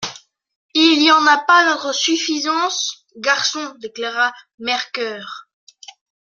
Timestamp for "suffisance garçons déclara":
1.93-4.33